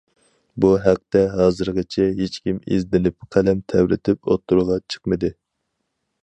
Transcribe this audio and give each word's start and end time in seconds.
بۇ 0.63 0.69
ھەقتە 0.85 1.19
ھازىرغىچە 1.33 2.07
ھېچكىم 2.21 2.57
ئىزدىنىپ، 2.77 3.29
قەلەم 3.37 3.61
تەۋرىتىپ 3.75 4.33
ئوتتۇرىغا 4.33 4.81
چىقمىدى. 4.95 5.33